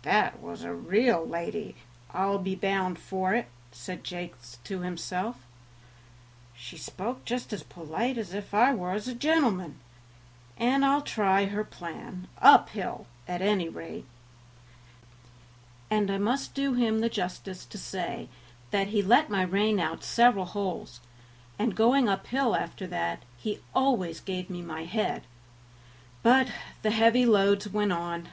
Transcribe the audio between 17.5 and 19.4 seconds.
to say that he let